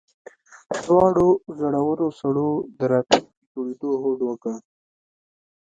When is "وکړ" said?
4.25-4.53